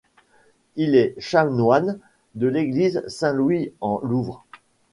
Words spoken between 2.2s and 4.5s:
de l'église Saint-Louis-en-Louvre.